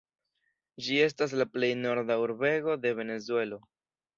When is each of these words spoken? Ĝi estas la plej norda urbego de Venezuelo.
Ĝi 0.85 0.97
estas 1.07 1.35
la 1.41 1.47
plej 1.57 1.69
norda 1.83 2.17
urbego 2.25 2.79
de 2.87 2.95
Venezuelo. 3.03 3.63